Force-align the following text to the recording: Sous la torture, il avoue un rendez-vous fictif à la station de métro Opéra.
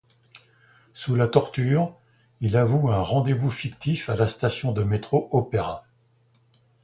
Sous 0.95 1.13
la 1.13 1.27
torture, 1.27 1.95
il 2.39 2.57
avoue 2.57 2.89
un 2.89 3.01
rendez-vous 3.03 3.51
fictif 3.51 4.09
à 4.09 4.15
la 4.15 4.27
station 4.27 4.71
de 4.71 4.83
métro 4.83 5.29
Opéra. 5.31 5.85